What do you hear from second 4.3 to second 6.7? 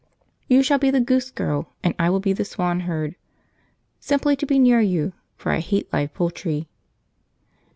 to be near you for I hate live poultry.